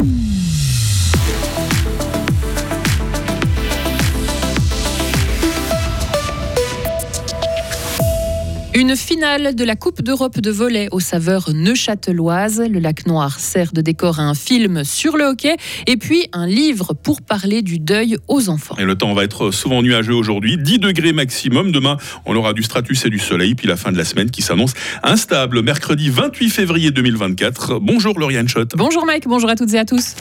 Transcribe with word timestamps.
Mm-hmm. 0.00 0.39
Une 8.80 8.96
finale 8.96 9.54
de 9.54 9.62
la 9.62 9.76
Coupe 9.76 10.00
d'Europe 10.00 10.40
de 10.40 10.50
volley 10.50 10.88
aux 10.90 11.00
saveurs 11.00 11.50
neuchâteloises. 11.52 12.62
Le 12.66 12.78
lac 12.78 13.06
Noir 13.06 13.38
sert 13.38 13.72
de 13.74 13.82
décor 13.82 14.20
à 14.20 14.22
un 14.22 14.32
film 14.32 14.84
sur 14.84 15.18
le 15.18 15.24
hockey 15.24 15.54
et 15.86 15.98
puis 15.98 16.28
un 16.32 16.46
livre 16.46 16.94
pour 16.94 17.20
parler 17.20 17.60
du 17.60 17.78
deuil 17.78 18.16
aux 18.26 18.48
enfants. 18.48 18.76
Et 18.78 18.84
le 18.84 18.94
temps 18.94 19.12
va 19.12 19.24
être 19.24 19.50
souvent 19.50 19.82
nuageux 19.82 20.14
aujourd'hui, 20.14 20.56
10 20.56 20.78
degrés 20.78 21.12
maximum. 21.12 21.72
Demain, 21.72 21.98
on 22.24 22.34
aura 22.34 22.54
du 22.54 22.62
stratus 22.62 23.04
et 23.04 23.10
du 23.10 23.18
soleil, 23.18 23.54
puis 23.54 23.68
la 23.68 23.76
fin 23.76 23.92
de 23.92 23.98
la 23.98 24.04
semaine 24.06 24.30
qui 24.30 24.40
s'annonce 24.40 24.72
instable. 25.02 25.60
Mercredi 25.60 26.08
28 26.08 26.48
février 26.48 26.90
2024. 26.90 27.80
Bonjour 27.80 28.18
Lauriane 28.18 28.48
Schott. 28.48 28.72
Bonjour 28.76 29.04
Mike, 29.04 29.28
bonjour 29.28 29.50
à 29.50 29.56
toutes 29.56 29.74
et 29.74 29.78
à 29.78 29.84
tous. 29.84 30.14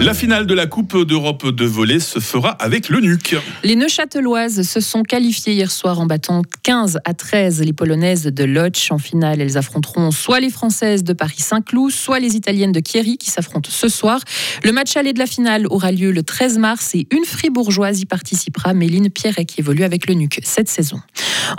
La 0.00 0.14
finale 0.14 0.46
de 0.46 0.54
la 0.54 0.66
Coupe 0.66 1.04
d'Europe 1.04 1.54
de 1.54 1.66
volley 1.66 2.00
se 2.00 2.20
fera 2.20 2.52
avec 2.52 2.88
le 2.88 3.00
NUC. 3.00 3.36
Les 3.62 3.76
Neuchâteloises 3.76 4.62
se 4.62 4.80
sont 4.80 5.02
qualifiées 5.02 5.52
hier 5.52 5.70
soir 5.70 6.00
en 6.00 6.06
battant 6.06 6.40
15 6.62 7.00
à 7.04 7.12
13 7.12 7.60
les 7.60 7.74
Polonaises 7.74 8.24
de 8.24 8.44
Lodz. 8.44 8.88
En 8.88 8.96
finale, 8.96 9.42
elles 9.42 9.58
affronteront 9.58 10.10
soit 10.10 10.40
les 10.40 10.48
Françaises 10.48 11.04
de 11.04 11.12
Paris-Saint-Cloud, 11.12 11.92
soit 11.92 12.18
les 12.18 12.34
Italiennes 12.34 12.72
de 12.72 12.80
Chieri 12.80 13.18
qui 13.18 13.28
s'affrontent 13.28 13.68
ce 13.70 13.90
soir. 13.90 14.20
Le 14.64 14.72
match 14.72 14.96
aller 14.96 15.12
de 15.12 15.18
la 15.18 15.26
finale 15.26 15.66
aura 15.68 15.92
lieu 15.92 16.12
le 16.12 16.22
13 16.22 16.56
mars 16.56 16.94
et 16.94 17.06
une 17.10 17.26
fribourgeoise 17.26 18.00
y 18.00 18.06
participera, 18.06 18.72
Méline 18.72 19.10
Pierret, 19.10 19.44
qui 19.44 19.60
évolue 19.60 19.84
avec 19.84 20.06
le 20.06 20.14
NUC 20.14 20.40
cette 20.42 20.70
saison. 20.70 20.98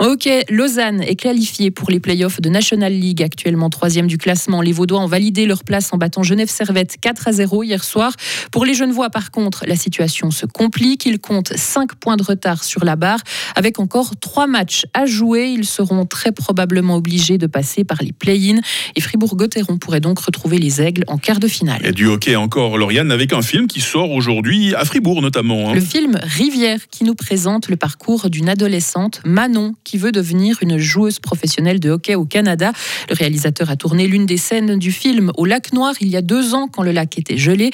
Ok, 0.00 0.28
Lausanne 0.48 1.00
est 1.02 1.16
qualifiée 1.16 1.70
pour 1.70 1.90
les 1.90 2.00
playoffs 2.00 2.40
de 2.40 2.48
National 2.48 2.92
League, 2.92 3.22
actuellement 3.22 3.70
troisième 3.70 4.08
du 4.08 4.18
classement. 4.18 4.62
Les 4.62 4.72
Vaudois 4.72 4.98
ont 4.98 5.06
validé 5.06 5.46
leur 5.46 5.62
place 5.62 5.92
en 5.92 5.96
battant 5.96 6.24
Genève 6.24 6.50
Servette 6.50 6.96
4 7.00 7.28
à 7.28 7.32
0 7.32 7.62
hier 7.62 7.84
soir. 7.84 8.12
Pour 8.50 8.64
les 8.64 8.74
Genevois, 8.74 9.10
par 9.10 9.30
contre, 9.30 9.64
la 9.66 9.76
situation 9.76 10.30
se 10.30 10.46
complique. 10.46 11.06
Ils 11.06 11.20
comptent 11.20 11.52
5 11.56 11.94
points 11.94 12.16
de 12.16 12.22
retard 12.22 12.64
sur 12.64 12.84
la 12.84 12.96
barre. 12.96 13.20
Avec 13.56 13.78
encore 13.78 14.12
3 14.20 14.46
matchs 14.46 14.84
à 14.94 15.06
jouer, 15.06 15.48
ils 15.48 15.66
seront 15.66 16.06
très 16.06 16.32
probablement 16.32 16.96
obligés 16.96 17.38
de 17.38 17.46
passer 17.46 17.84
par 17.84 18.02
les 18.02 18.12
play-ins. 18.12 18.60
Et 18.96 19.00
Fribourg-Gotteron 19.00 19.78
pourrait 19.78 20.00
donc 20.00 20.18
retrouver 20.20 20.58
les 20.58 20.80
Aigles 20.80 21.04
en 21.06 21.18
quart 21.18 21.40
de 21.40 21.48
finale. 21.48 21.80
Et 21.84 21.92
du 21.92 22.06
hockey 22.06 22.36
encore, 22.36 22.78
Lauriane, 22.78 23.10
avec 23.10 23.32
un 23.32 23.42
film 23.42 23.66
qui 23.66 23.80
sort 23.80 24.10
aujourd'hui 24.10 24.74
à 24.74 24.84
Fribourg 24.84 25.22
notamment. 25.22 25.70
Hein. 25.70 25.74
Le 25.74 25.80
film 25.80 26.18
Rivière 26.22 26.88
qui 26.90 27.04
nous 27.04 27.14
présente 27.14 27.68
le 27.68 27.76
parcours 27.76 28.30
d'une 28.30 28.48
adolescente, 28.48 29.20
Manon, 29.24 29.74
qui 29.84 29.98
veut 29.98 30.12
devenir 30.12 30.58
une 30.62 30.78
joueuse 30.78 31.18
professionnelle 31.18 31.80
de 31.80 31.90
hockey 31.90 32.14
au 32.14 32.24
Canada. 32.24 32.72
Le 33.08 33.14
réalisateur 33.14 33.70
a 33.70 33.76
tourné 33.76 34.06
l'une 34.06 34.26
des 34.26 34.36
scènes 34.36 34.78
du 34.78 34.92
film 34.92 35.32
au 35.36 35.44
lac 35.44 35.72
Noir 35.72 35.94
il 36.00 36.08
y 36.08 36.16
a 36.16 36.22
deux 36.22 36.54
ans 36.54 36.68
quand 36.68 36.82
le 36.82 36.92
lac 36.92 37.18
était 37.18 37.36
gelé. 37.36 37.70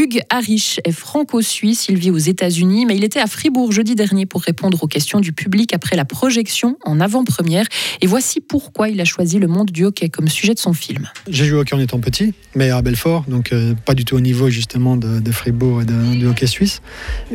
Hugues 0.00 0.22
Harish 0.30 0.80
est 0.84 0.92
franco-suisse, 0.92 1.90
il 1.90 1.98
vit 1.98 2.10
aux 2.10 2.16
États-Unis, 2.16 2.86
mais 2.86 2.96
il 2.96 3.04
était 3.04 3.20
à 3.20 3.26
Fribourg 3.26 3.70
jeudi 3.70 3.94
dernier 3.94 4.24
pour 4.24 4.40
répondre 4.40 4.82
aux 4.82 4.86
questions 4.86 5.20
du 5.20 5.34
public 5.34 5.74
après 5.74 5.94
la 5.94 6.06
projection 6.06 6.78
en 6.86 7.00
avant-première. 7.00 7.66
Et 8.00 8.06
voici 8.06 8.40
pourquoi 8.40 8.88
il 8.88 8.98
a 9.02 9.04
choisi 9.04 9.38
le 9.38 9.46
monde 9.46 9.70
du 9.70 9.84
hockey 9.84 10.08
comme 10.08 10.28
sujet 10.28 10.54
de 10.54 10.58
son 10.58 10.72
film. 10.72 11.10
J'ai 11.28 11.44
joué 11.44 11.58
au 11.58 11.60
hockey 11.60 11.74
en 11.74 11.80
étant 11.80 11.98
petit, 11.98 12.32
mais 12.54 12.70
à 12.70 12.80
Belfort, 12.80 13.26
donc 13.28 13.52
euh, 13.52 13.74
pas 13.74 13.92
du 13.92 14.06
tout 14.06 14.16
au 14.16 14.20
niveau 14.20 14.48
justement 14.48 14.96
de, 14.96 15.30
Fribourg 15.32 15.82
et 15.82 15.84
du 15.84 16.26
hockey 16.26 16.46
suisse. 16.46 16.80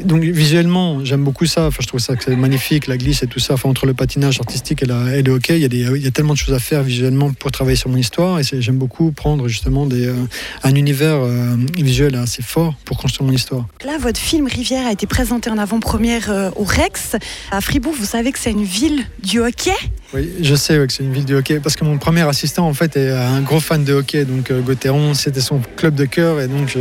Donc 0.04 0.24
visuellement, 0.24 1.06
j'aime 1.06 1.24
beaucoup 1.24 1.46
ça. 1.46 1.68
Enfin, 1.68 1.84
je 1.84 1.88
trouve 1.88 2.00
ça 2.00 2.16
magnifique, 2.36 2.88
la 2.88 2.98
glisse 2.98 3.22
et 3.22 3.28
tout 3.28 3.40
ça. 3.40 3.54
Enfin, 3.54 3.70
entre 3.70 3.86
le 3.86 3.94
patinage 3.94 4.40
artistique 4.40 4.82
et, 4.82 4.88
le 4.88 5.32
hockey, 5.32 5.60
il 5.60 5.62
y, 5.62 5.66
a 5.86 5.92
il 5.96 6.04
y, 6.04 6.08
a 6.08 6.12
tellement 6.12 6.34
de 6.34 6.40
choses 6.40 6.56
à 6.56 6.60
faire 6.60 6.82
visuellement 6.82 7.32
pour 7.32 7.52
travailler 7.52 7.78
sur 7.78 7.92
mon 7.92 7.98
histoire. 7.98 8.40
Et 8.40 8.44
j'aime 8.44 8.78
beaucoup 8.78 9.12
prendre 9.12 9.48
justement 9.48 9.86
des, 9.86 10.08
euh, 10.08 10.16
un 10.64 10.74
univers 10.74 11.18
euh, 11.18 11.56
visuel 11.78 12.16
assez 12.16 12.42
fort 12.42 12.55
pour 12.86 12.98
construire 12.98 13.28
mon 13.28 13.34
histoire. 13.34 13.66
Là, 13.84 13.98
votre 14.00 14.20
film 14.20 14.48
Rivière 14.48 14.88
a 14.88 14.92
été 14.92 15.08
présenté 15.08 15.50
en 15.50 15.58
avant-première 15.58 16.30
euh, 16.30 16.52
au 16.56 16.64
Rex. 16.64 17.16
À 17.52 17.62
Fribourg, 17.62 17.94
vous 17.98 18.06
savez 18.06 18.32
que 18.32 18.40
c'est 18.40 18.52
une 18.52 18.64
ville 18.64 19.06
du 19.22 19.40
hockey? 19.40 19.72
Oui, 20.14 20.32
je 20.42 20.56
sais 20.56 20.76
que 20.88 20.94
c'est 20.94 21.04
une 21.04 21.14
ville 21.14 21.26
du 21.26 21.36
hockey 21.36 21.60
parce 21.60 21.76
que 21.76 21.84
mon 21.84 21.98
premier 21.98 22.22
assistant, 22.22 22.68
en 22.68 22.74
fait, 22.74 22.96
est 22.96 23.12
un 23.12 23.42
gros 23.42 23.60
fan 23.60 23.84
de 23.84 23.94
hockey. 23.94 24.26
Donc, 24.26 24.52
euh, 24.52 24.62
Gauthieron, 24.62 25.14
c'était 25.14 25.42
son 25.42 25.60
club 25.76 25.96
de 25.96 26.06
cœur. 26.06 26.40
Et 26.40 26.48
donc, 26.48 26.78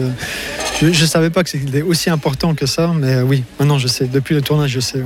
je 0.80 0.86
ne 0.86 0.92
savais 0.92 1.30
pas 1.30 1.42
que 1.42 1.50
c'était 1.50 1.82
aussi 1.82 2.10
important 2.10 2.54
que 2.54 2.66
ça. 2.66 2.92
Mais 2.94 3.14
euh, 3.14 3.22
oui, 3.24 3.44
maintenant, 3.58 3.78
je 3.78 3.88
sais. 3.88 4.06
Depuis 4.06 4.34
le 4.34 4.42
tournage, 4.42 4.70
je 4.70 4.80
sais. 4.80 5.02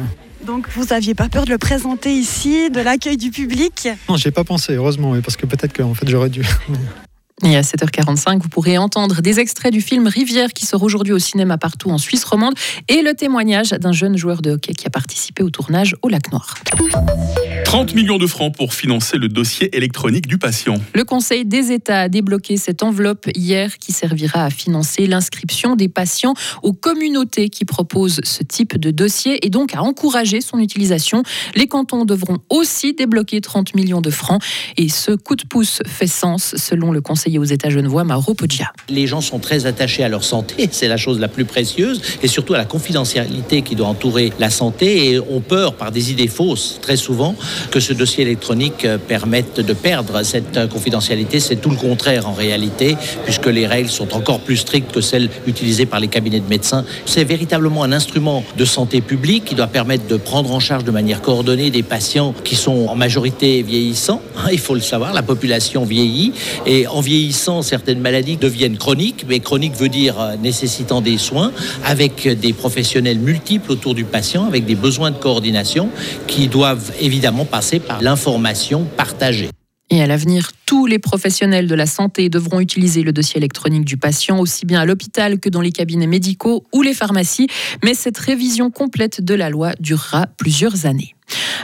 Donc 0.46 0.66
vous 0.70 0.84
n'aviez 0.84 1.14
pas 1.14 1.28
peur 1.28 1.44
de 1.44 1.50
le 1.50 1.58
présenter 1.58 2.10
ici, 2.12 2.70
de 2.70 2.80
l'accueil 2.80 3.18
du 3.18 3.30
public? 3.30 3.86
Non, 4.08 4.16
j'ai 4.16 4.30
pas 4.30 4.44
pensé, 4.44 4.74
heureusement, 4.74 5.14
parce 5.20 5.36
que 5.36 5.44
peut-être 5.44 5.76
qu'en 5.76 5.92
fait 5.92 6.08
j'aurais 6.08 6.30
dû. 6.30 6.42
Et 7.44 7.56
à 7.56 7.60
7h45, 7.60 8.40
vous 8.40 8.48
pourrez 8.48 8.78
entendre 8.78 9.22
des 9.22 9.38
extraits 9.38 9.72
du 9.72 9.80
film 9.80 10.06
Rivière 10.06 10.52
qui 10.52 10.66
sort 10.66 10.82
aujourd'hui 10.82 11.12
au 11.12 11.18
cinéma 11.18 11.56
partout 11.56 11.90
en 11.90 11.98
Suisse 11.98 12.24
romande 12.24 12.54
et 12.88 13.02
le 13.02 13.14
témoignage 13.14 13.70
d'un 13.70 13.92
jeune 13.92 14.16
joueur 14.16 14.42
de 14.42 14.52
hockey 14.52 14.72
qui 14.72 14.86
a 14.86 14.90
participé 14.90 15.42
au 15.42 15.50
tournage 15.50 15.94
au 16.02 16.08
Lac 16.08 16.32
Noir. 16.32 16.54
30 17.68 17.94
millions 17.94 18.16
de 18.16 18.26
francs 18.26 18.54
pour 18.56 18.72
financer 18.72 19.18
le 19.18 19.28
dossier 19.28 19.76
électronique 19.76 20.26
du 20.26 20.38
patient. 20.38 20.76
Le 20.94 21.04
Conseil 21.04 21.44
des 21.44 21.70
États 21.70 22.00
a 22.00 22.08
débloqué 22.08 22.56
cette 22.56 22.82
enveloppe 22.82 23.26
hier 23.36 23.76
qui 23.76 23.92
servira 23.92 24.46
à 24.46 24.48
financer 24.48 25.06
l'inscription 25.06 25.76
des 25.76 25.90
patients 25.90 26.32
aux 26.62 26.72
communautés 26.72 27.50
qui 27.50 27.66
proposent 27.66 28.22
ce 28.24 28.42
type 28.42 28.78
de 28.78 28.90
dossier 28.90 29.44
et 29.44 29.50
donc 29.50 29.74
à 29.74 29.82
encourager 29.82 30.40
son 30.40 30.58
utilisation. 30.60 31.22
Les 31.56 31.66
cantons 31.66 32.06
devront 32.06 32.38
aussi 32.48 32.94
débloquer 32.94 33.42
30 33.42 33.74
millions 33.74 34.00
de 34.00 34.08
francs 34.08 34.42
et 34.78 34.88
ce 34.88 35.10
coup 35.10 35.36
de 35.36 35.44
pouce 35.44 35.80
fait 35.86 36.06
sens 36.06 36.54
selon 36.56 36.90
le 36.90 37.02
conseiller 37.02 37.38
aux 37.38 37.44
États 37.44 37.68
genevois 37.68 38.04
Mauro 38.04 38.32
Poggia. 38.32 38.72
Les 38.88 39.06
gens 39.06 39.20
sont 39.20 39.40
très 39.40 39.66
attachés 39.66 40.02
à 40.02 40.08
leur 40.08 40.24
santé, 40.24 40.66
c'est 40.72 40.88
la 40.88 40.96
chose 40.96 41.20
la 41.20 41.28
plus 41.28 41.44
précieuse 41.44 42.00
et 42.22 42.28
surtout 42.28 42.54
à 42.54 42.58
la 42.58 42.64
confidentialité 42.64 43.60
qui 43.60 43.76
doit 43.76 43.88
entourer 43.88 44.32
la 44.38 44.48
santé 44.48 45.10
et 45.10 45.20
ont 45.20 45.42
peur 45.42 45.74
par 45.74 45.92
des 45.92 46.12
idées 46.12 46.28
fausses 46.28 46.78
très 46.80 46.96
souvent 46.96 47.36
que 47.70 47.80
ce 47.80 47.92
dossier 47.92 48.22
électronique 48.22 48.84
euh, 48.84 48.98
permette 48.98 49.60
de 49.60 49.72
perdre 49.72 50.22
cette 50.22 50.56
euh, 50.56 50.66
confidentialité. 50.66 51.40
C'est 51.40 51.56
tout 51.56 51.70
le 51.70 51.76
contraire 51.76 52.28
en 52.28 52.32
réalité, 52.32 52.96
puisque 53.24 53.46
les 53.46 53.66
règles 53.66 53.88
sont 53.88 54.14
encore 54.14 54.40
plus 54.40 54.56
strictes 54.56 54.92
que 54.92 55.00
celles 55.00 55.28
utilisées 55.46 55.86
par 55.86 56.00
les 56.00 56.08
cabinets 56.08 56.40
de 56.40 56.48
médecins. 56.48 56.84
C'est 57.06 57.24
véritablement 57.24 57.82
un 57.84 57.92
instrument 57.92 58.44
de 58.56 58.64
santé 58.64 59.00
publique 59.00 59.44
qui 59.44 59.54
doit 59.54 59.66
permettre 59.66 60.06
de 60.06 60.16
prendre 60.16 60.52
en 60.52 60.60
charge 60.60 60.84
de 60.84 60.90
manière 60.90 61.22
coordonnée 61.22 61.70
des 61.70 61.82
patients 61.82 62.34
qui 62.44 62.56
sont 62.56 62.86
en 62.88 62.94
majorité 62.94 63.62
vieillissants. 63.62 64.20
Il 64.52 64.58
faut 64.58 64.74
le 64.74 64.80
savoir, 64.80 65.12
la 65.12 65.22
population 65.22 65.84
vieillit 65.84 66.32
et 66.66 66.86
en 66.86 67.00
vieillissant, 67.00 67.62
certaines 67.62 68.00
maladies 68.00 68.36
deviennent 68.36 68.76
chroniques, 68.76 69.24
mais 69.28 69.40
chronique 69.40 69.74
veut 69.74 69.88
dire 69.88 70.20
euh, 70.20 70.36
nécessitant 70.36 71.00
des 71.00 71.18
soins 71.18 71.52
avec 71.84 72.28
des 72.28 72.52
professionnels 72.52 73.18
multiples 73.18 73.72
autour 73.72 73.94
du 73.94 74.04
patient, 74.04 74.46
avec 74.46 74.64
des 74.64 74.74
besoins 74.74 75.10
de 75.10 75.16
coordination 75.16 75.88
qui 76.26 76.48
doivent 76.48 76.92
évidemment 77.00 77.44
passer 77.48 77.80
par 77.80 78.00
l'information 78.00 78.84
partagée. 78.96 79.50
Et 79.90 80.02
à 80.02 80.06
l'avenir, 80.06 80.50
tous 80.66 80.84
les 80.84 80.98
professionnels 80.98 81.66
de 81.66 81.74
la 81.74 81.86
santé 81.86 82.28
devront 82.28 82.60
utiliser 82.60 83.02
le 83.02 83.12
dossier 83.12 83.38
électronique 83.38 83.86
du 83.86 83.96
patient, 83.96 84.38
aussi 84.38 84.66
bien 84.66 84.80
à 84.80 84.84
l'hôpital 84.84 85.40
que 85.40 85.48
dans 85.48 85.62
les 85.62 85.72
cabinets 85.72 86.06
médicaux 86.06 86.64
ou 86.74 86.82
les 86.82 86.92
pharmacies. 86.92 87.46
Mais 87.82 87.94
cette 87.94 88.18
révision 88.18 88.70
complète 88.70 89.22
de 89.22 89.34
la 89.34 89.48
loi 89.48 89.72
durera 89.80 90.26
plusieurs 90.36 90.84
années. 90.84 91.14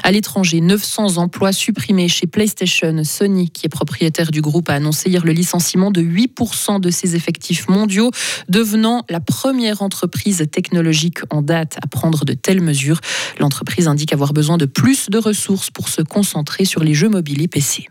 À 0.02 0.10
l'étranger, 0.10 0.60
900 0.60 1.18
emplois 1.18 1.52
supprimés 1.52 2.08
chez 2.08 2.26
PlayStation. 2.26 3.04
Sony, 3.04 3.50
qui 3.50 3.66
est 3.66 3.70
propriétaire 3.70 4.30
du 4.30 4.40
groupe, 4.40 4.70
a 4.70 4.74
annoncé 4.74 5.10
hier 5.10 5.24
le 5.24 5.32
licenciement 5.32 5.90
de 5.90 6.02
8% 6.02 6.80
de 6.80 6.90
ses 6.90 7.16
effectifs 7.16 7.68
mondiaux, 7.68 8.10
devenant 8.48 9.04
la 9.10 9.20
première 9.20 9.82
entreprise 9.82 10.44
technologique 10.50 11.18
en 11.30 11.42
date 11.42 11.76
à 11.82 11.86
prendre 11.86 12.24
de 12.24 12.32
telles 12.32 12.62
mesures. 12.62 13.00
L'entreprise 13.38 13.86
indique 13.86 14.12
avoir 14.12 14.32
besoin 14.32 14.56
de 14.56 14.66
plus 14.66 15.10
de 15.10 15.18
ressources 15.18 15.70
pour 15.70 15.88
se 15.88 16.02
concentrer 16.02 16.64
sur 16.64 16.82
les 16.82 16.94
jeux 16.94 17.08
mobiles 17.08 17.42
et 17.42 17.48
PC. 17.48 17.88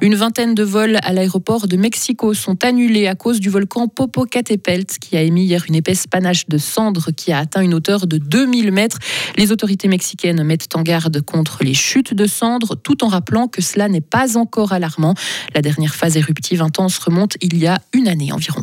Une 0.00 0.14
vingtaine 0.14 0.54
de 0.54 0.62
vols 0.62 0.98
à 1.02 1.12
l'aéroport 1.12 1.66
de 1.68 1.76
Mexico 1.76 2.34
sont 2.34 2.64
annulés 2.64 3.06
à 3.06 3.14
cause 3.14 3.40
du 3.40 3.48
volcan 3.48 3.88
Popocatépetl 3.88 4.84
qui 5.00 5.16
a 5.16 5.22
émis 5.22 5.44
hier 5.44 5.64
une 5.68 5.74
épaisse 5.74 6.06
panache 6.06 6.46
de 6.48 6.58
cendres 6.58 7.10
qui 7.10 7.32
a 7.32 7.38
atteint 7.38 7.62
une 7.62 7.74
hauteur 7.74 8.06
de 8.06 8.18
2000 8.18 8.72
mètres. 8.72 8.98
Les 9.36 9.52
autorités 9.52 9.88
mexicaines 9.88 10.42
mettent 10.42 10.74
en 10.74 10.82
garde 10.82 11.20
contre 11.20 11.64
les 11.64 11.74
chutes 11.74 12.14
de 12.14 12.26
cendres 12.26 12.76
tout 12.76 13.04
en 13.04 13.08
rappelant 13.08 13.48
que 13.48 13.62
cela 13.62 13.88
n'est 13.88 14.00
pas 14.00 14.36
encore 14.36 14.72
alarmant. 14.72 15.14
La 15.54 15.62
dernière 15.62 15.94
phase 15.94 16.16
éruptive 16.16 16.62
intense 16.62 16.98
remonte 16.98 17.36
il 17.40 17.56
y 17.58 17.66
a 17.66 17.80
une 17.92 18.08
année 18.08 18.32
environ. 18.32 18.62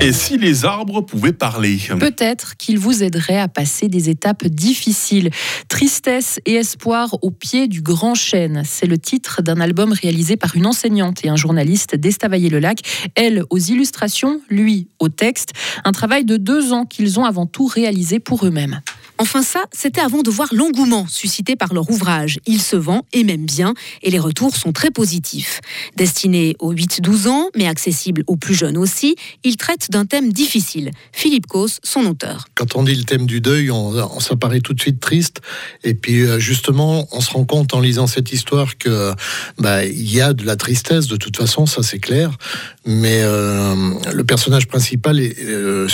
Et 0.00 0.12
si 0.12 0.36
les 0.36 0.64
arbres 0.64 1.00
pouvaient 1.00 1.32
parler 1.32 1.78
Peut-être 1.98 2.56
qu'ils 2.56 2.78
vous 2.78 3.02
aideraient 3.02 3.38
à 3.38 3.48
passer 3.48 3.88
des 3.88 4.10
étapes 4.10 4.46
difficiles. 4.46 5.30
Tristesse 5.68 6.40
et 6.46 6.54
espoir 6.54 7.16
au 7.22 7.30
pied 7.30 7.68
du 7.68 7.80
grand 7.80 8.14
chêne. 8.14 8.62
C'est 8.64 8.86
le 8.86 8.98
titre 8.98 9.42
d'un 9.42 9.60
album 9.60 9.92
réalisé 9.92 10.36
par 10.36 10.56
une 10.56 10.66
enseignante 10.66 11.24
et 11.24 11.28
un 11.28 11.36
journaliste 11.36 11.96
d'Estavayer-le-Lac. 11.96 12.80
Elle 13.14 13.44
aux 13.50 13.58
illustrations, 13.58 14.40
lui 14.50 14.88
au 14.98 15.08
texte. 15.08 15.52
Un 15.84 15.92
travail 15.92 16.24
de 16.24 16.36
deux 16.36 16.72
ans 16.72 16.84
qu'ils 16.84 17.18
ont 17.18 17.24
avant 17.24 17.46
tout 17.46 17.66
réalisé 17.66 18.18
pour 18.18 18.44
eux-mêmes. 18.46 18.80
Enfin 19.18 19.42
ça, 19.42 19.64
c'était 19.72 20.00
avant 20.00 20.22
de 20.22 20.30
voir 20.30 20.48
l'engouement 20.52 21.06
suscité 21.06 21.54
par 21.54 21.72
leur 21.72 21.88
ouvrage. 21.90 22.40
Il 22.46 22.60
se 22.60 22.74
vend 22.74 23.06
et 23.12 23.22
même 23.22 23.46
bien, 23.46 23.74
et 24.02 24.10
les 24.10 24.18
retours 24.18 24.56
sont 24.56 24.72
très 24.72 24.90
positifs. 24.90 25.60
Destiné 25.96 26.56
aux 26.58 26.74
8-12 26.74 27.28
ans, 27.28 27.48
mais 27.56 27.68
accessible 27.68 28.24
aux 28.26 28.36
plus 28.36 28.54
jeunes 28.54 28.76
aussi, 28.76 29.14
il 29.44 29.56
traite 29.56 29.90
d'un 29.90 30.04
thème 30.04 30.32
difficile. 30.32 30.90
Philippe 31.12 31.46
Cos, 31.46 31.78
son 31.82 32.06
auteur. 32.06 32.46
Quand 32.54 32.74
on 32.76 32.82
dit 32.82 32.94
le 32.96 33.04
thème 33.04 33.26
du 33.26 33.40
deuil, 33.40 33.70
on, 33.70 34.18
ça 34.18 34.34
paraît 34.34 34.60
tout 34.60 34.74
de 34.74 34.80
suite 34.80 35.00
triste, 35.00 35.40
et 35.84 35.94
puis 35.94 36.22
euh, 36.22 36.40
justement, 36.40 37.06
on 37.12 37.20
se 37.20 37.30
rend 37.30 37.44
compte 37.44 37.72
en 37.72 37.80
lisant 37.80 38.08
cette 38.08 38.32
histoire 38.32 38.78
que 38.78 39.12
bah, 39.58 39.84
il 39.84 40.12
y 40.12 40.20
a 40.20 40.32
de 40.32 40.44
la 40.44 40.56
tristesse 40.56 41.06
de 41.06 41.16
toute 41.16 41.36
façon, 41.36 41.66
ça 41.66 41.82
c'est 41.82 42.00
clair, 42.00 42.36
mais 42.86 43.20
euh, 43.22 43.74
le 44.12 44.24
personnage 44.24 44.66
principal 44.66 45.18
euh, 45.20 45.88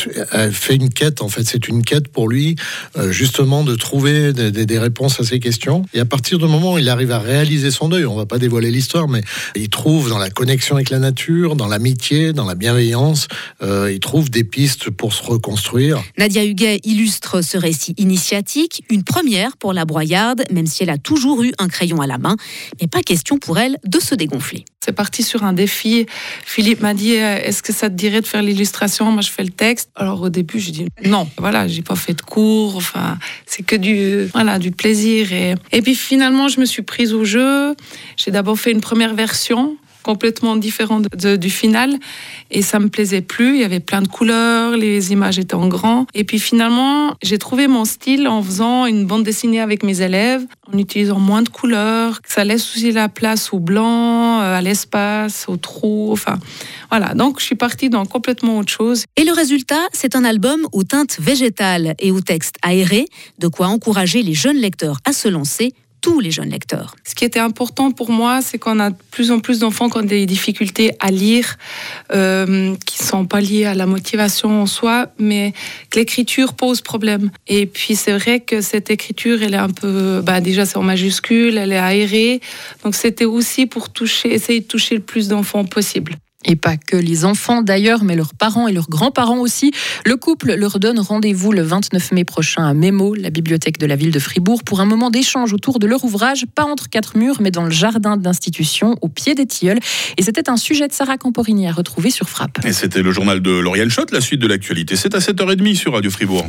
fait 0.53 0.75
une 0.75 0.91
quête, 0.91 1.23
en 1.23 1.29
fait, 1.29 1.45
c'est 1.45 1.69
une 1.69 1.85
quête 1.85 2.09
pour 2.09 2.29
lui, 2.29 2.57
euh, 2.97 3.13
justement, 3.13 3.63
de 3.63 3.77
trouver 3.77 4.33
des, 4.33 4.79
réponses 4.79 5.21
à 5.21 5.25
ces 5.25 5.41
questions. 5.41 5.85
Et 5.93 6.01
à 6.01 6.05
partir 6.05 6.39
du 6.39 6.47
moment 6.47 6.75
où 6.75 6.79
il 6.79 6.89
arrive 6.89 7.13
à 7.13 7.19
réaliser 7.19 7.71
son 7.71 7.89
deuil, 7.89 8.07
on 8.07 8.17
va 8.17 8.27
pas 8.27 8.39
dévoiler 8.39 8.71
l'histoire, 8.71 9.09
mais 9.09 9.23
il 9.55 9.69
trouve 9.69 10.09
dans 10.09 10.19
la 10.19 10.31
connexion 10.31 10.77
avec 10.77 10.91
la 10.91 10.99
nature, 10.99 11.55
dans 11.55 11.69
l'amitié, 11.69 12.33
dans 12.33 12.47
la 12.47 12.55
bienveillance, 12.55 13.29
il 13.63 14.01
trouve 14.01 14.31
des 14.31 14.45
pistes 14.45 14.91
pour 14.91 15.13
se 15.13 15.23
reconstruire. 15.23 16.03
Nadia 16.19 16.45
Huguet 16.45 16.81
illustre 16.85 17.43
ce 17.43 17.59
récit 17.59 17.95
initiatique, 17.99 18.85
une 18.89 19.05
première 19.05 19.57
pour 19.59 19.73
la 19.73 19.85
broyarde, 19.85 20.45
même 20.51 20.67
si 20.67 20.83
elle 20.83 20.91
a 20.91 20.99
toujours 20.99 21.43
eu 21.43 21.53
un 21.59 21.69
crayon 21.69 22.01
à 22.01 22.07
la 22.07 22.19
main, 22.19 22.37
mais 22.81 22.87
pas 22.87 23.03
question 23.03 23.39
pour 23.39 23.59
elle 23.59 23.77
de 23.85 24.01
se 24.01 24.15
dégonfler. 24.15 24.65
C'est 24.83 24.93
parti 24.93 25.23
sur 25.23 25.45
un 25.45 25.53
défi. 25.53 26.07
Philippe 26.43 26.81
m'a 26.81 26.95
dit 26.95 27.17
euh, 27.17 27.37
Est-ce 27.37 27.63
que 27.63 27.71
ça 27.71 27.91
te 27.91 27.95
dirait 27.95 28.23
de 28.23 28.27
faire 28.27 28.41
l'illustration? 28.41 29.13
Moi, 29.13 29.21
je 29.21 29.31
fais 29.31 29.43
le 29.43 29.51
texte. 29.51 29.91
Alors, 29.95 30.23
au 30.23 30.31
début, 30.31 30.59
j'ai 30.59 30.73
dit 30.73 30.87
non. 31.05 31.29
Voilà, 31.37 31.69
j'ai 31.69 31.83
pas 31.83 31.97
fait 31.97 32.15
de 32.15 32.23
cours. 32.23 32.77
Enfin, 32.77 33.19
c'est 33.45 33.63
que 33.63 33.77
du, 33.77 34.25
voilà, 34.33 34.59
du 34.59 34.71
plaisir. 34.71 35.35
Et, 35.35 35.55
et 35.73 35.83
puis, 35.83 35.95
finalement, 35.95 36.49
je 36.49 36.61
me 36.61 36.65
suis 36.65 36.81
prise 36.81 37.13
au 37.13 37.27
jeu. 37.27 37.75
J'ai 38.17 38.31
d'abord 38.31 38.59
fait 38.59 38.71
une 38.71 38.81
première 38.81 39.15
version 39.15 39.77
complètement 40.03 40.57
différent 40.57 41.01
du 41.01 41.51
final 41.51 41.99
et 42.51 42.63
ça 42.63 42.79
me 42.79 42.89
plaisait 42.89 43.21
plus. 43.21 43.55
Il 43.55 43.61
y 43.61 43.65
avait 43.65 43.81
plein 43.81 44.03
de 44.03 44.09
couleurs, 44.09 44.77
les 44.77 45.13
images 45.13 45.39
étaient 45.39 45.55
en 45.55 45.69
grand. 45.69 46.07
Et 46.15 46.25
puis 46.25 46.39
finalement, 46.39 47.15
j'ai 47.23 47.39
trouvé 47.39 47.69
mon 47.69 47.85
style 47.85 48.29
en 48.29 48.43
faisant 48.43 48.87
une 48.87 49.07
bande 49.07 49.23
dessinée 49.23 49.61
avec 49.61 49.83
mes 49.83 50.03
élèves, 50.03 50.45
en 50.73 50.79
utilisant 50.79 51.19
moins 51.19 51.43
de 51.43 51.49
couleurs. 51.49 52.21
Ça 52.27 52.45
laisse 52.45 52.63
aussi 52.75 52.93
la 52.93 53.09
place 53.09 53.53
au 53.53 53.59
blanc, 53.59 54.41
euh, 54.41 54.57
à 54.57 54.61
l'espace, 54.61 55.47
au 55.49 55.57
trou. 55.57 56.11
Enfin, 56.13 56.39
voilà. 56.91 57.15
Donc 57.15 57.41
je 57.41 57.45
suis 57.45 57.55
partie 57.55 57.91
dans 57.91 58.05
complètement 58.07 58.59
autre 58.59 58.73
chose. 58.73 59.05
Et 59.17 59.25
le 59.25 59.33
résultat, 59.33 59.81
c'est 59.93 60.17
un 60.17 60.25
album 60.25 60.67
aux 60.73 60.85
teintes 60.85 61.19
végétales 61.21 61.95
et 61.99 62.11
aux 62.11 62.21
textes 62.21 62.57
aérés, 62.63 63.07
de 63.39 63.49
quoi 63.49 63.69
encourager 63.69 64.23
les 64.23 64.35
jeunes 64.35 64.59
lecteurs 64.59 64.99
à 65.05 65.13
se 65.13 65.29
lancer 65.29 65.73
tous 66.01 66.21
les 66.21 66.31
jeunes 66.31 66.51
lecteurs. 66.51 66.97
Ce 67.05 67.15
qui 67.15 67.25
était 67.25 67.41
important 67.41 67.91
pour 67.91 68.11
moi, 68.11 68.41
c'est 68.43 68.59
qu'on 68.59 68.81
a 68.81 68.91
de 68.91 68.97
plus 69.11 69.31
en 69.31 69.41
plus 69.41 69.59
d'enfants 69.59 69.89
qui 69.89 69.99
ont 69.99 70.03
des 70.03 70.27
difficultés 70.27 70.93
à 71.01 71.11
lire, 71.11 71.57
euh, 72.13 72.75
qui 72.87 73.03
ne 73.03 73.07
sont 73.07 73.27
pas 73.27 73.41
liées 73.41 73.65
à 73.65 73.75
la 73.75 73.87
motivation 73.87 74.63
en 74.63 74.67
soi, 74.67 75.09
mais 75.19 75.53
que 75.91 75.99
l'écriture 75.99 76.55
pose 76.55 76.81
problème. 76.81 77.31
Et 77.47 77.67
puis 77.67 77.97
c'est 77.97 78.13
vrai 78.13 78.41
que 78.41 78.61
cette 78.61 78.91
écriture, 78.91 79.43
elle 79.43 79.55
est 79.55 79.59
un 79.59 79.71
peu, 79.71 80.21
bah 80.23 80.41
déjà 80.41 80.65
c'est 80.65 80.77
en 80.77 80.83
majuscule, 80.83 81.59
elle 81.59 81.73
est 81.73 81.79
aérée, 81.79 82.41
donc 82.85 82.95
c'était 82.95 83.25
aussi 83.25 83.67
pour 83.67 83.91
toucher, 83.91 84.33
essayer 84.33 84.61
de 84.61 84.67
toucher 84.67 84.95
le 84.95 85.03
plus 85.03 85.29
d'enfants 85.29 85.65
possible. 85.65 86.17
Et 86.47 86.57
pas 86.57 86.77
que 86.77 86.97
les 86.97 87.25
enfants 87.27 87.61
d'ailleurs, 87.61 88.03
mais 88.03 88.17
leurs 88.17 88.35
parents 88.35 88.67
et 88.67 88.73
leurs 88.73 88.89
grands-parents 88.89 89.39
aussi. 89.39 89.73
Le 90.07 90.17
couple 90.17 90.55
leur 90.55 90.79
donne 90.79 90.99
rendez-vous 90.99 91.53
le 91.53 91.63
29 91.63 92.13
mai 92.13 92.25
prochain 92.25 92.67
à 92.67 92.73
Mémo, 92.73 93.15
la 93.15 93.29
bibliothèque 93.31 93.79
de 93.79 93.87
la 93.87 93.95
ville 93.95 94.11
de 94.11 94.19
Fribourg, 94.19 94.65
pour 94.65 94.81
un 94.81 94.87
moment 94.87 95.11
d'échange 95.11 95.53
autour 95.53 95.79
de 95.79 95.87
leur 95.87 96.05
ouvrage, 96.05 96.47
pas 96.55 96.65
entre 96.65 96.89
quatre 96.89 97.19
murs, 97.19 97.43
mais 97.43 97.51
dans 97.51 97.65
le 97.65 97.71
jardin 97.71 98.17
d'institution, 98.17 98.97
au 99.03 99.09
pied 99.09 99.35
des 99.35 99.47
tilleuls. 99.47 99.81
Et 100.17 100.23
c'était 100.23 100.49
un 100.49 100.57
sujet 100.57 100.89
de 100.89 100.93
Sarah 100.93 101.19
Camporini 101.19 101.69
à 101.69 101.73
retrouver 101.73 102.11
sur 102.11 102.31
Frappe. 102.31 102.65
Et 102.65 102.73
c'était 102.73 103.03
le 103.03 103.13
journal 103.13 103.41
de 103.43 103.51
Lauriane 103.51 103.91
Schott, 103.91 104.11
la 104.11 104.21
suite 104.21 104.41
de 104.41 104.47
l'actualité. 104.47 104.97
C'est 104.97 105.15
à 105.15 105.19
7h30 105.19 105.75
sur 105.75 105.93
Radio 105.93 106.11
Fribourg. 106.11 106.47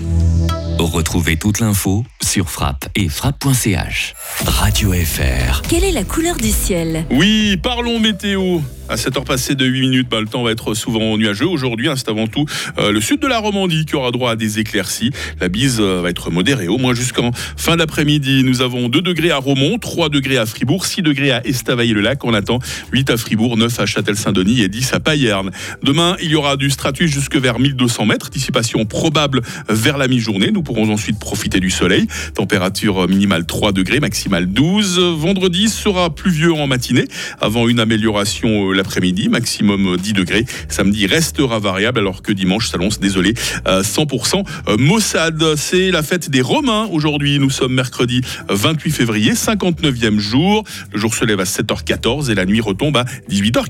Retrouvez 0.80 1.38
toute 1.38 1.60
l'info 1.60 2.06
sur 2.22 2.50
frappe 2.50 2.88
et 2.96 3.10
frappe.ch. 3.10 4.14
Radio 4.46 4.94
FR. 4.94 5.62
Quelle 5.64 5.84
est 5.84 5.92
la 5.92 6.04
couleur 6.04 6.38
du 6.38 6.50
ciel? 6.50 7.06
Oui, 7.12 7.58
parlons 7.62 8.00
météo. 8.00 8.60
À 8.90 8.96
7h 8.96 9.24
passées 9.24 9.56
de 9.56 9.66
8 9.66 9.82
minutes, 9.82 10.10
bah, 10.10 10.20
le 10.20 10.28
temps 10.28 10.44
va 10.44 10.52
être 10.52 10.74
souvent 10.74 11.18
nuageux. 11.18 11.48
Aujourd'hui, 11.48 11.88
hein, 11.88 11.94
c'est 11.96 12.10
avant 12.10 12.28
tout 12.28 12.46
euh, 12.78 12.92
le 12.92 13.00
sud 13.00 13.22
de 13.22 13.28
la 13.28 13.40
Romandie 13.40 13.86
qui 13.86 13.96
aura 13.96 14.12
droit 14.12 14.32
à 14.32 14.36
des 14.36 14.60
éclaircies. 14.60 15.12
La 15.40 15.48
bise 15.48 15.78
euh, 15.80 16.02
va 16.02 16.10
être 16.10 16.30
modérée, 16.30 16.68
au 16.68 16.78
moins 16.78 16.94
jusqu'en 16.94 17.32
fin 17.34 17.78
d'après-midi. 17.78 18.44
Nous 18.44 18.62
avons 18.62 18.90
2 18.90 19.02
degrés 19.02 19.32
à 19.32 19.38
Romont, 19.38 19.78
3 19.78 20.10
degrés 20.10 20.38
à 20.38 20.46
Fribourg, 20.46 20.86
6 20.86 21.04
degrés 21.04 21.32
à 21.32 21.46
Estavayer-le-Lac. 21.48 22.26
On 22.26 22.34
attend 22.34 22.60
8 22.92 23.12
à 23.12 23.18
Fribourg, 23.18 23.56
9 23.56 23.80
à 23.80 23.86
Châtel-Saint-Denis 23.86 24.62
et 24.62 24.68
10 24.68 24.94
à 24.94 25.00
Payerne. 25.00 25.52
Demain, 25.84 26.18
il 26.22 26.32
y 26.32 26.36
aura 26.36 26.58
du 26.58 26.70
stratus 26.70 27.10
jusque 27.10 27.38
vers 27.38 27.60
1200 27.60 28.06
mètres. 28.06 28.30
Dissipation 28.30 28.86
probable 28.86 29.42
vers 29.70 29.98
la 29.98 30.10
mi-journée. 30.10 30.52
Nous 30.52 30.64
pourrons 30.72 30.90
ensuite 30.90 31.20
profiter 31.20 31.60
du 31.60 31.70
soleil. 31.70 32.08
Température 32.34 33.06
minimale 33.10 33.46
3 33.46 33.74
degrés, 33.74 34.00
maximale 34.00 34.46
12. 34.46 35.00
Vendredi 35.18 35.68
sera 35.68 36.16
pluvieux 36.16 36.54
en 36.54 36.66
matinée 36.66 37.08
avant 37.42 37.68
une 37.68 37.82
amélioration 37.82 38.70
euh, 38.70 38.74
l'après-midi, 38.74 39.28
maximum 39.28 39.98
10 39.98 40.14
degrés. 40.14 40.46
Samedi 40.70 41.08
restera 41.08 41.60
variable 41.60 42.00
alors 42.00 42.22
que 42.22 42.32
dimanche 42.32 42.70
s'annonce, 42.70 43.02
désolé, 43.02 43.34
100% 43.66 44.46
euh, 44.70 44.78
Mossad. 44.78 45.58
C'est 45.58 45.92
la 45.92 46.04
fête 46.04 46.30
des 46.30 46.42
Romains 46.42 46.88
aujourd'hui. 46.90 47.38
Nous 47.38 47.50
sommes 47.50 47.74
mercredi 47.74 48.22
28 48.48 48.92
février, 48.92 49.34
59e 49.34 50.20
jour. 50.20 50.64
Le 50.94 51.00
jour 51.00 51.14
se 51.14 51.26
lève 51.26 51.42
à 51.42 51.44
7h14 51.44 52.32
et 52.32 52.36
la 52.36 52.46
nuit 52.46 52.62
retombe 52.62 52.96
à 52.96 53.04
18h14. 53.30 53.68